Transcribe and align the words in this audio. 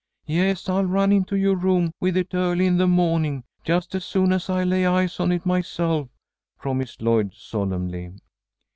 "Yes, 0.25 0.67
I'll 0.67 0.85
run 0.87 1.11
into 1.11 1.35
yoah 1.35 1.53
room 1.55 1.91
with 1.99 2.17
it 2.17 2.33
early 2.33 2.65
in 2.65 2.77
the 2.77 2.87
mawning, 2.87 3.43
just 3.63 3.93
as 3.93 4.03
soon 4.03 4.33
as 4.33 4.49
I 4.49 4.63
lay 4.63 4.83
eyes 4.83 5.19
on 5.19 5.31
it 5.31 5.45
myself," 5.45 6.09
promised 6.57 7.03
Lloyd, 7.03 7.33
solemnly. 7.35 8.11